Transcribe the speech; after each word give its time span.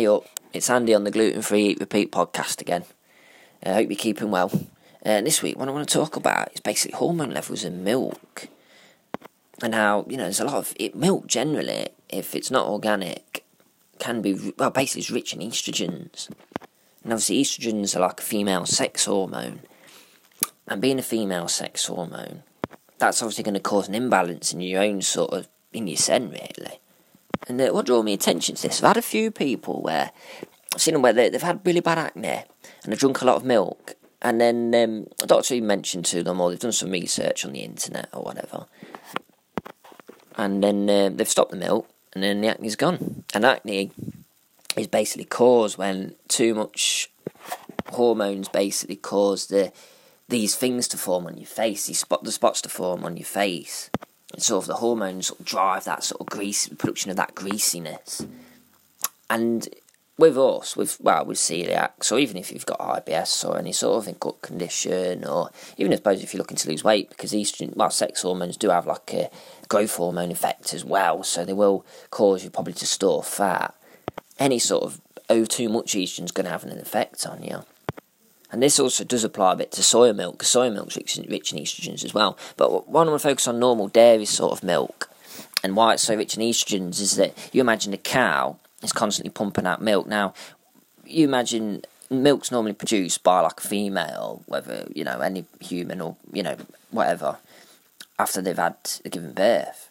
Hey 0.00 0.06
up, 0.06 0.24
it's 0.54 0.70
Andy 0.70 0.94
on 0.94 1.04
the 1.04 1.10
Gluten 1.10 1.42
Free 1.42 1.66
Eat 1.66 1.78
Repeat 1.78 2.10
podcast 2.10 2.62
again. 2.62 2.84
I 3.62 3.74
hope 3.74 3.90
you're 3.90 3.98
keeping 3.98 4.30
well. 4.30 4.50
Uh, 5.04 5.20
this 5.20 5.42
week, 5.42 5.58
what 5.58 5.68
I 5.68 5.72
want 5.72 5.86
to 5.86 5.94
talk 5.94 6.16
about 6.16 6.54
is 6.54 6.60
basically 6.60 6.96
hormone 6.96 7.34
levels 7.34 7.64
in 7.64 7.84
milk. 7.84 8.48
And 9.62 9.74
how, 9.74 10.06
you 10.08 10.16
know, 10.16 10.22
there's 10.22 10.40
a 10.40 10.46
lot 10.46 10.54
of 10.54 10.72
it, 10.80 10.94
milk 10.94 11.26
generally, 11.26 11.88
if 12.08 12.34
it's 12.34 12.50
not 12.50 12.66
organic, 12.66 13.44
can 13.98 14.22
be, 14.22 14.54
well, 14.56 14.70
basically 14.70 15.00
it's 15.02 15.10
rich 15.10 15.34
in 15.34 15.40
estrogens. 15.40 16.30
And 17.04 17.12
obviously, 17.12 17.42
estrogens 17.42 17.94
are 17.94 18.00
like 18.00 18.20
a 18.20 18.22
female 18.22 18.64
sex 18.64 19.04
hormone. 19.04 19.60
And 20.66 20.80
being 20.80 20.98
a 20.98 21.02
female 21.02 21.48
sex 21.48 21.84
hormone, 21.84 22.42
that's 22.96 23.20
obviously 23.20 23.44
going 23.44 23.52
to 23.52 23.60
cause 23.60 23.86
an 23.86 23.94
imbalance 23.94 24.54
in 24.54 24.62
your 24.62 24.80
own 24.80 25.02
sort 25.02 25.34
of, 25.34 25.46
in 25.74 25.86
your 25.86 25.98
sen, 25.98 26.30
really. 26.30 26.80
And 27.48 27.60
uh, 27.60 27.68
what 27.68 27.86
drew 27.86 28.02
me 28.02 28.12
attention 28.12 28.54
to 28.56 28.62
this, 28.62 28.82
I've 28.82 28.88
had 28.88 28.96
a 28.96 29.02
few 29.02 29.30
people 29.30 29.80
where 29.82 30.10
I've 30.74 30.80
seen 30.80 30.94
them 30.94 31.02
where 31.02 31.12
they, 31.12 31.30
have 31.30 31.42
had 31.42 31.60
really 31.64 31.80
bad 31.80 31.98
acne 31.98 32.28
and 32.28 32.92
they've 32.92 32.98
drunk 32.98 33.22
a 33.22 33.24
lot 33.24 33.36
of 33.36 33.44
milk. 33.44 33.96
And 34.22 34.40
then 34.40 34.74
um, 34.74 35.06
a 35.22 35.26
doctor 35.26 35.54
even 35.54 35.66
mentioned 35.66 36.04
to 36.06 36.22
them, 36.22 36.40
or 36.40 36.50
they've 36.50 36.58
done 36.58 36.72
some 36.72 36.90
research 36.90 37.44
on 37.44 37.52
the 37.52 37.60
internet 37.60 38.08
or 38.12 38.22
whatever. 38.22 38.66
And 40.36 40.62
then 40.62 40.90
uh, 40.90 41.08
they've 41.08 41.28
stopped 41.28 41.52
the 41.52 41.56
milk, 41.56 41.88
and 42.12 42.22
then 42.22 42.42
the 42.42 42.48
acne's 42.48 42.76
gone. 42.76 43.24
And 43.32 43.46
acne 43.46 43.92
is 44.76 44.88
basically 44.88 45.24
caused 45.24 45.78
when 45.78 46.16
too 46.28 46.54
much 46.54 47.10
hormones 47.88 48.48
basically 48.48 48.96
cause 48.96 49.46
the 49.46 49.72
these 50.28 50.54
things 50.54 50.86
to 50.86 50.96
form 50.96 51.26
on 51.26 51.38
your 51.38 51.46
face, 51.46 51.86
these 51.86 51.98
spot 51.98 52.22
the 52.22 52.30
spots 52.30 52.60
to 52.62 52.68
form 52.68 53.04
on 53.04 53.16
your 53.16 53.26
face 53.26 53.90
sort 54.38 54.64
of 54.64 54.68
the 54.68 54.74
hormones 54.74 55.28
sort 55.28 55.40
of 55.40 55.46
drive 55.46 55.84
that 55.84 56.04
sort 56.04 56.20
of 56.20 56.26
grease 56.26 56.68
production 56.68 57.10
of 57.10 57.16
that 57.16 57.34
greasiness. 57.34 58.24
And 59.28 59.68
with 60.20 60.36
us, 60.36 60.76
with 60.76 61.00
well, 61.00 61.24
with 61.24 61.38
celiac, 61.38 61.90
so 62.02 62.18
even 62.18 62.36
if 62.36 62.52
you've 62.52 62.66
got 62.66 62.78
IBS 62.78 63.48
or 63.48 63.58
any 63.58 63.72
sort 63.72 64.06
of 64.06 64.20
gut 64.20 64.42
condition, 64.42 65.24
or 65.24 65.50
even 65.78 65.92
I 65.92 65.96
suppose 65.96 66.22
if 66.22 66.34
you're 66.34 66.38
looking 66.38 66.58
to 66.58 66.68
lose 66.68 66.84
weight, 66.84 67.08
because 67.08 67.32
estrogen, 67.32 67.74
well, 67.74 67.90
sex 67.90 68.22
hormones 68.22 68.56
do 68.56 68.68
have 68.68 68.86
like 68.86 69.12
a 69.14 69.30
growth 69.68 69.96
hormone 69.96 70.30
effect 70.30 70.74
as 70.74 70.84
well, 70.84 71.22
so 71.22 71.44
they 71.44 71.54
will 71.54 71.86
cause 72.10 72.44
you 72.44 72.50
probably 72.50 72.74
to 72.74 72.86
store 72.86 73.22
fat. 73.22 73.74
Any 74.38 74.58
sort 74.58 74.84
of 74.84 75.00
oh 75.28 75.44
too 75.44 75.68
much 75.68 75.94
estrogen 75.94 76.24
is 76.24 76.32
going 76.32 76.44
to 76.44 76.52
have 76.52 76.64
an 76.64 76.78
effect 76.78 77.26
on 77.26 77.42
you. 77.42 77.64
And 78.52 78.62
this 78.62 78.80
also 78.80 79.04
does 79.04 79.22
apply 79.22 79.52
a 79.52 79.56
bit 79.56 79.72
to 79.72 79.82
soy 79.82 80.12
milk, 80.12 80.38
because 80.38 80.48
soy 80.48 80.70
milk's 80.70 80.96
rich 80.96 81.16
in, 81.16 81.30
rich 81.30 81.52
in 81.52 81.58
estrogens 81.58 82.04
as 82.04 82.12
well. 82.12 82.36
But 82.56 82.88
what 82.88 83.06
I 83.06 83.10
want 83.10 83.20
to 83.20 83.28
focus 83.28 83.46
on 83.46 83.58
normal 83.60 83.88
dairy 83.88 84.24
sort 84.24 84.52
of 84.52 84.64
milk, 84.64 85.08
and 85.62 85.76
why 85.76 85.94
it's 85.94 86.02
so 86.02 86.16
rich 86.16 86.36
in 86.36 86.42
estrogens, 86.42 87.00
is 87.00 87.16
that 87.16 87.50
you 87.52 87.60
imagine 87.60 87.92
a 87.92 87.98
cow 87.98 88.56
is 88.82 88.92
constantly 88.92 89.30
pumping 89.30 89.66
out 89.66 89.80
milk. 89.80 90.06
Now, 90.06 90.34
you 91.04 91.26
imagine 91.26 91.82
milk's 92.10 92.50
normally 92.50 92.72
produced 92.72 93.22
by 93.22 93.40
like 93.40 93.62
a 93.62 93.68
female, 93.68 94.42
whether, 94.46 94.88
you 94.94 95.04
know, 95.04 95.20
any 95.20 95.44
human 95.60 96.00
or, 96.00 96.16
you 96.32 96.42
know, 96.42 96.56
whatever, 96.90 97.36
after 98.18 98.42
they've 98.42 98.56
had 98.56 98.74
given 99.08 99.32
birth. 99.32 99.90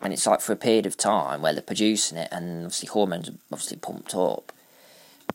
And 0.00 0.12
it's 0.12 0.26
like 0.26 0.40
for 0.40 0.52
a 0.52 0.56
period 0.56 0.86
of 0.86 0.96
time 0.96 1.42
where 1.42 1.52
they're 1.52 1.62
producing 1.62 2.16
it, 2.16 2.28
and 2.32 2.64
obviously 2.64 2.88
hormones 2.88 3.28
are 3.28 3.34
obviously 3.52 3.76
pumped 3.76 4.14
up. 4.14 4.52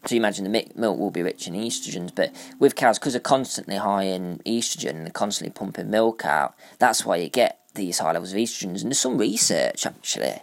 So 0.05 0.15
you 0.15 0.21
imagine 0.21 0.45
the 0.45 0.65
milk 0.75 0.97
will 0.97 1.11
be 1.11 1.21
rich 1.21 1.47
in 1.47 1.53
estrogens, 1.53 2.13
but 2.15 2.33
with 2.57 2.75
cows, 2.75 2.97
because 2.97 3.13
they're 3.13 3.19
constantly 3.19 3.75
high 3.75 4.03
in 4.03 4.39
estrogen 4.45 4.91
and 4.91 5.13
constantly 5.13 5.51
pumping 5.51 5.89
milk 5.89 6.25
out, 6.25 6.55
that's 6.77 7.05
why 7.05 7.17
you 7.17 7.29
get 7.29 7.59
these 7.75 7.99
high 7.99 8.13
levels 8.13 8.31
of 8.31 8.39
estrogens. 8.39 8.81
And 8.81 8.85
there's 8.85 8.99
some 8.99 9.17
research 9.17 9.85
actually 9.85 10.41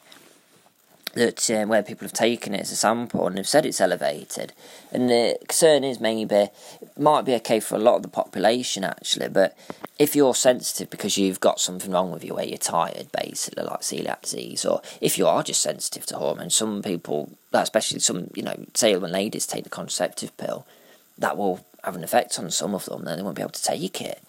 that 1.17 1.50
uh, 1.50 1.64
where 1.64 1.83
people 1.83 2.05
have 2.05 2.12
taken 2.12 2.55
it 2.55 2.61
as 2.61 2.70
a 2.70 2.77
sample 2.77 3.27
and 3.27 3.39
have 3.39 3.48
said 3.48 3.64
it's 3.64 3.81
elevated. 3.81 4.53
And 4.92 5.09
the 5.09 5.39
concern 5.41 5.83
is 5.83 5.98
maybe 5.98 6.34
it 6.34 6.53
might 6.98 7.25
be 7.25 7.34
okay 7.36 7.59
for 7.59 7.75
a 7.75 7.81
lot 7.81 7.97
of 7.97 8.03
the 8.03 8.09
population 8.09 8.84
actually, 8.84 9.28
but 9.28 9.56
if 9.98 10.14
you're 10.14 10.34
sensitive 10.34 10.91
because 10.91 11.16
you've 11.16 11.41
got 11.41 11.59
something 11.59 11.91
wrong 11.91 12.12
with 12.12 12.22
you 12.22 12.34
where 12.34 12.44
you're 12.44 12.59
tired, 12.59 13.10
basically 13.19 13.65
like 13.65 13.81
celiac 13.81 14.22
disease, 14.22 14.66
or 14.66 14.82
if 15.00 15.16
you 15.16 15.26
are 15.26 15.43
just 15.43 15.62
sensitive 15.62 16.05
to 16.06 16.16
hormones, 16.16 16.55
some 16.55 16.82
people, 16.82 17.31
especially 17.53 17.99
some 17.99 18.31
you 18.34 18.43
know, 18.43 18.66
say 18.75 18.94
when 18.97 19.10
ladies 19.10 19.47
take 19.47 19.65
the 19.65 19.71
contraceptive 19.71 20.37
pill, 20.37 20.66
that 21.16 21.38
will 21.38 21.65
have 21.82 21.97
an 21.97 22.05
effect 22.05 22.38
on 22.38 22.50
some 22.50 22.75
of 22.75 22.84
them. 22.84 23.05
Then 23.05 23.16
they 23.16 23.22
won't 23.22 23.37
be 23.37 23.43
able 23.43 23.53
to 23.53 23.62
take 23.62 24.03
it 24.03 24.22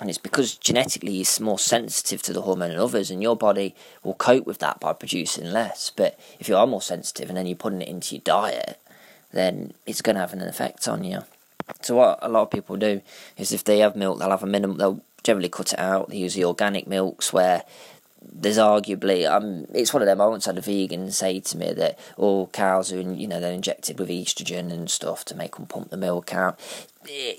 and 0.00 0.08
it's 0.08 0.18
because 0.18 0.56
genetically 0.56 1.20
it's 1.20 1.40
more 1.40 1.58
sensitive 1.58 2.22
to 2.22 2.32
the 2.32 2.42
hormone 2.42 2.70
than 2.70 2.78
others, 2.78 3.10
and 3.10 3.22
your 3.22 3.36
body 3.36 3.74
will 4.02 4.14
cope 4.14 4.46
with 4.46 4.58
that 4.58 4.80
by 4.80 4.92
producing 4.92 5.50
less. 5.52 5.90
But 5.94 6.18
if 6.38 6.48
you 6.48 6.56
are 6.56 6.66
more 6.66 6.82
sensitive 6.82 7.28
and 7.28 7.36
then 7.36 7.46
you're 7.46 7.56
putting 7.56 7.82
it 7.82 7.88
into 7.88 8.14
your 8.14 8.22
diet, 8.24 8.80
then 9.32 9.74
it's 9.86 10.02
going 10.02 10.14
to 10.14 10.20
have 10.20 10.32
an 10.32 10.40
effect 10.42 10.88
on 10.88 11.04
you. 11.04 11.20
So 11.82 11.96
what 11.96 12.18
a 12.22 12.28
lot 12.28 12.42
of 12.42 12.50
people 12.50 12.76
do 12.76 13.00
is 13.36 13.52
if 13.52 13.64
they 13.64 13.78
have 13.78 13.94
milk, 13.94 14.18
they'll 14.18 14.30
have 14.30 14.42
a 14.42 14.46
minimum. 14.46 14.78
They'll 14.78 15.00
generally 15.22 15.48
cut 15.48 15.72
it 15.72 15.78
out. 15.78 16.08
They 16.08 16.16
use 16.16 16.34
the 16.34 16.44
organic 16.44 16.86
milks 16.86 17.32
where 17.32 17.62
there's 18.22 18.58
arguably 18.58 19.28
um 19.28 19.66
it's 19.74 19.92
one 19.92 20.02
of 20.02 20.06
them 20.06 20.20
I 20.20 20.26
once 20.26 20.46
had 20.46 20.58
a 20.58 20.60
vegan 20.60 21.10
say 21.10 21.40
to 21.40 21.56
me 21.56 21.72
that 21.72 21.98
all 22.16 22.48
cows 22.48 22.92
are 22.92 23.00
you 23.00 23.26
know 23.26 23.40
they're 23.40 23.52
injected 23.52 23.98
with 23.98 24.08
estrogen 24.08 24.72
and 24.72 24.90
stuff 24.90 25.24
to 25.26 25.34
make 25.34 25.56
them 25.56 25.66
pump 25.66 25.90
the 25.90 25.96
milk 25.96 26.34
out 26.34 26.58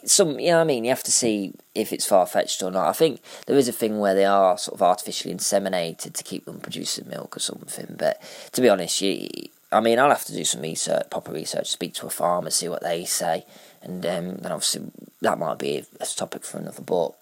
some, 0.06 0.40
you 0.40 0.52
know 0.52 0.62
I 0.62 0.64
mean? 0.64 0.84
You 0.84 0.90
have 0.90 1.04
to 1.04 1.12
see 1.12 1.54
if 1.76 1.94
it's 1.94 2.08
far 2.08 2.26
fetched 2.26 2.64
or 2.64 2.72
not. 2.72 2.88
I 2.88 2.94
think 2.94 3.22
there 3.46 3.58
is 3.58 3.68
a 3.68 3.74
thing 3.74 4.00
where 4.00 4.16
they 4.16 4.26
are 4.26 4.58
sort 4.58 4.76
of 4.76 4.82
artificially 4.82 5.34
inseminated 5.34 6.14
to 6.14 6.24
keep 6.24 6.46
them 6.46 6.60
producing 6.60 7.08
milk 7.08 7.38
or 7.38 7.40
something. 7.40 7.96
But 7.98 8.22
to 8.54 8.62
be 8.62 8.70
honest, 8.70 9.02
you, 9.02 9.30
I 9.72 9.80
mean, 9.80 10.00
I'll 10.00 10.10
have 10.10 10.26
to 10.26 10.34
do 10.34 10.44
some 10.44 10.62
research, 10.62 11.10
proper 11.10 11.32
research, 11.32 11.70
speak 11.70 11.94
to 11.96 12.08
a 12.08 12.10
farmer, 12.10 12.50
see 12.50 12.70
what 12.70 12.82
they 12.82 13.06
say, 13.06 13.46
and 13.82 14.06
um, 14.06 14.38
then 14.38 14.52
obviously 14.52 14.92
that 15.22 15.38
might 15.38 15.60
be 15.60 15.86
a 16.00 16.06
topic 16.06 16.44
for 16.44 16.58
another 16.58 16.82
book. 16.82 17.16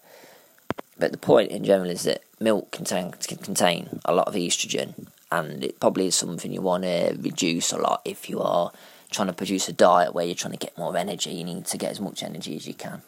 But 1.00 1.12
the 1.12 1.18
point 1.18 1.50
in 1.50 1.64
general 1.64 1.88
is 1.88 2.02
that 2.02 2.22
milk 2.38 2.70
contain, 2.70 3.12
can 3.12 3.38
contain 3.38 4.00
a 4.04 4.14
lot 4.14 4.28
of 4.28 4.34
estrogen, 4.34 5.06
and 5.32 5.64
it 5.64 5.80
probably 5.80 6.06
is 6.06 6.14
something 6.14 6.52
you 6.52 6.60
want 6.60 6.84
to 6.84 7.16
reduce 7.18 7.72
a 7.72 7.78
lot 7.78 8.02
if 8.04 8.28
you 8.28 8.38
are 8.40 8.70
trying 9.10 9.28
to 9.28 9.32
produce 9.32 9.66
a 9.68 9.72
diet 9.72 10.14
where 10.14 10.26
you're 10.26 10.34
trying 10.34 10.52
to 10.52 10.58
get 10.58 10.76
more 10.76 10.96
energy, 10.96 11.30
you 11.30 11.42
need 11.42 11.64
to 11.64 11.78
get 11.78 11.90
as 11.90 12.00
much 12.00 12.22
energy 12.22 12.54
as 12.54 12.66
you 12.66 12.74
can. 12.74 13.00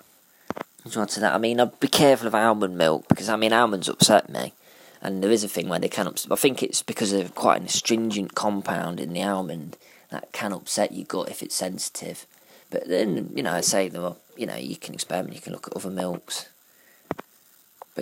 To 0.90 1.06
to 1.06 1.20
that, 1.20 1.34
I 1.34 1.38
mean, 1.38 1.60
I'd 1.60 1.78
be 1.80 1.86
careful 1.86 2.26
of 2.26 2.34
almond 2.34 2.76
milk 2.76 3.06
because 3.08 3.28
I 3.28 3.36
mean, 3.36 3.52
almonds 3.52 3.90
upset 3.90 4.30
me, 4.30 4.54
and 5.02 5.22
there 5.22 5.30
is 5.30 5.44
a 5.44 5.48
thing 5.48 5.68
where 5.68 5.78
they 5.78 5.88
can 5.88 6.06
upset. 6.06 6.32
I 6.32 6.36
think 6.36 6.62
it's 6.62 6.82
because 6.82 7.12
of 7.12 7.34
quite 7.34 7.60
an 7.60 7.66
astringent 7.66 8.34
compound 8.34 9.00
in 9.00 9.12
the 9.12 9.22
almond 9.22 9.76
that 10.10 10.32
can 10.32 10.52
upset 10.52 10.92
your 10.92 11.04
gut 11.04 11.28
if 11.28 11.42
it's 11.42 11.54
sensitive. 11.54 12.26
But 12.70 12.88
then, 12.88 13.30
you 13.34 13.42
know, 13.42 13.52
I 13.52 13.60
say 13.60 13.88
them, 13.88 14.14
you 14.34 14.46
know, 14.46 14.56
you 14.56 14.76
can 14.76 14.94
experiment, 14.94 15.36
you 15.36 15.42
can 15.42 15.52
look 15.52 15.68
at 15.68 15.76
other 15.76 15.90
milks. 15.90 16.48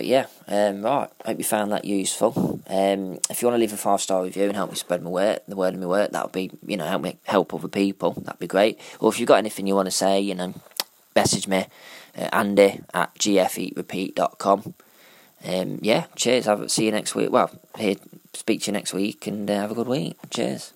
But 0.01 0.07
yeah, 0.07 0.25
um, 0.47 0.81
right. 0.81 1.09
Hope 1.23 1.37
you 1.37 1.43
found 1.43 1.71
that 1.73 1.85
useful. 1.85 2.59
Um, 2.65 3.19
if 3.29 3.39
you 3.39 3.47
want 3.47 3.53
to 3.53 3.59
leave 3.59 3.71
a 3.71 3.77
five 3.77 4.01
star 4.01 4.23
review 4.23 4.45
and 4.45 4.55
help 4.55 4.71
me 4.71 4.75
spread 4.75 5.03
my 5.03 5.11
word, 5.11 5.41
the 5.47 5.55
word 5.55 5.75
of 5.75 5.79
my 5.79 5.85
work, 5.85 6.09
that 6.09 6.23
would 6.23 6.31
be 6.31 6.49
you 6.65 6.75
know 6.75 6.87
help 6.87 7.03
me 7.03 7.19
help 7.25 7.53
other 7.53 7.67
people. 7.67 8.13
That'd 8.13 8.39
be 8.39 8.47
great. 8.47 8.79
Or 8.99 9.11
if 9.11 9.19
you've 9.19 9.27
got 9.27 9.37
anything 9.37 9.67
you 9.67 9.75
want 9.75 9.85
to 9.85 9.91
say, 9.91 10.19
you 10.19 10.33
know, 10.33 10.55
message 11.15 11.47
me, 11.47 11.67
uh, 12.17 12.29
Andy 12.33 12.79
at 12.95 13.13
gfeatrepeat.com. 13.13 14.73
Um, 15.45 15.79
yeah, 15.83 16.05
cheers. 16.15 16.47
I'll 16.47 16.67
see 16.67 16.85
you 16.85 16.91
next 16.91 17.13
week. 17.13 17.31
Well, 17.31 17.51
here, 17.77 17.97
speak 18.33 18.61
to 18.61 18.71
you 18.71 18.73
next 18.73 18.95
week, 18.95 19.27
and 19.27 19.47
uh, 19.51 19.53
have 19.53 19.69
a 19.69 19.75
good 19.75 19.87
week. 19.87 20.17
Cheers. 20.31 20.73